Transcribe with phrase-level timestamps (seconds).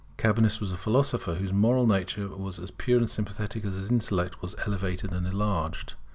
[0.17, 4.41] Cabanis was a philosopher whose moral nature was as pure and sympathetic as his intellect
[4.41, 5.93] was elevated and enlarged.